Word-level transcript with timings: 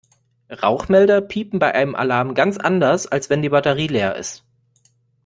Rauchmelder 0.49 1.21
piepen 1.21 1.59
bei 1.59 1.75
einem 1.75 1.93
Alarm 1.93 2.33
ganz 2.33 2.57
anders, 2.57 3.05
als 3.05 3.29
wenn 3.29 3.43
die 3.43 3.49
Batterie 3.49 3.85
leer 3.85 4.15
ist. 4.15 4.43